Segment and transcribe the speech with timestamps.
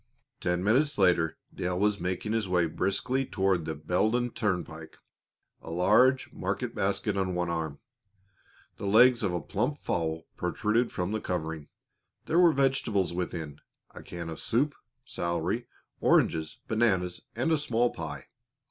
[0.39, 4.97] Ten minutes later Dale was making his way briskly toward the Beldon Turnpike,
[5.61, 7.77] a large market basket on one arm.
[8.77, 11.67] The legs of a plump fowl protruded from the covering;
[12.25, 13.59] there were vegetables within,
[13.93, 14.73] a can of soup,
[15.05, 15.67] celery,
[15.99, 18.25] oranges, bananas, and a small pie.